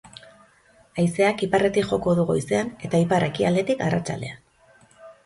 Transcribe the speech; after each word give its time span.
Haizeak 1.01 1.43
iparretik 1.47 1.91
joko 1.91 2.15
du 2.19 2.25
goizean 2.29 2.71
eta 2.89 3.03
ipar-ekialdetik 3.05 3.85
arratsaldean. 3.89 4.41